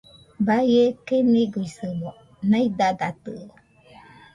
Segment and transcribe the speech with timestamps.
[0.45, 2.09] Baie keniguisɨmo
[2.49, 3.31] naidadatɨo